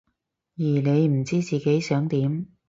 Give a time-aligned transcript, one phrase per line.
[0.57, 2.47] 而你唔知自己想點？